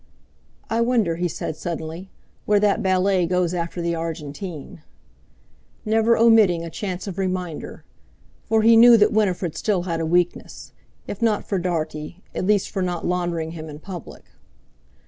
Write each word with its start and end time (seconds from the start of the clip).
"I 0.67 0.81
wonder," 0.81 1.17
he 1.17 1.27
said 1.27 1.55
suddenly, 1.55 2.09
"where 2.47 2.59
that 2.59 2.81
ballet 2.81 3.27
goes 3.27 3.53
after 3.53 3.83
the 3.83 3.93
Argentine"; 3.93 4.81
never 5.85 6.17
omitting 6.17 6.65
a 6.65 6.71
chance 6.71 7.05
of 7.05 7.19
reminder; 7.19 7.83
for 8.49 8.63
he 8.63 8.75
knew 8.75 8.97
that 8.97 9.13
Winifred 9.13 9.55
still 9.55 9.83
had 9.83 9.99
a 9.99 10.05
weakness, 10.07 10.73
if 11.05 11.21
not 11.21 11.47
for 11.47 11.59
Dartie, 11.59 12.23
at 12.33 12.47
least 12.47 12.71
for 12.71 12.81
not 12.81 13.05
laundering 13.05 13.51
him 13.51 13.69
in 13.69 13.77
public. 13.77 14.23